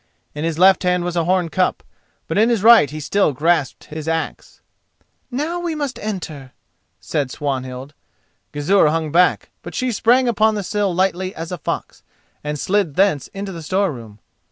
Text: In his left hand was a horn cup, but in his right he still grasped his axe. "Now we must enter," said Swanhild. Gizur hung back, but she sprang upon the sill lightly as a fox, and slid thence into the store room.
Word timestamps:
In 0.33 0.43
his 0.43 0.57
left 0.57 0.81
hand 0.81 1.03
was 1.03 1.15
a 1.15 1.25
horn 1.25 1.49
cup, 1.49 1.83
but 2.27 2.35
in 2.35 2.49
his 2.49 2.63
right 2.63 2.89
he 2.89 2.99
still 2.99 3.33
grasped 3.33 3.83
his 3.83 4.07
axe. 4.07 4.59
"Now 5.29 5.59
we 5.59 5.75
must 5.75 5.99
enter," 5.99 6.53
said 6.99 7.29
Swanhild. 7.29 7.93
Gizur 8.51 8.87
hung 8.87 9.11
back, 9.11 9.51
but 9.61 9.75
she 9.75 9.91
sprang 9.91 10.27
upon 10.27 10.55
the 10.55 10.63
sill 10.63 10.91
lightly 10.91 11.35
as 11.35 11.51
a 11.51 11.59
fox, 11.59 12.01
and 12.43 12.59
slid 12.59 12.95
thence 12.95 13.27
into 13.27 13.51
the 13.51 13.61
store 13.61 13.91
room. 13.91 14.17